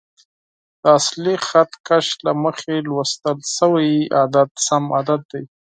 [0.81, 5.43] د اصلي خط کش له مخې لوستل شوی عدد سم عدد دی.